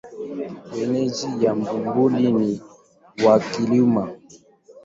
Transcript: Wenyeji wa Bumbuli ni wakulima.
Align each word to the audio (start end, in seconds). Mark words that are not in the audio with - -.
Wenyeji 0.75 1.27
wa 1.43 1.51
Bumbuli 1.59 2.27
ni 2.39 2.51
wakulima. 3.23 4.03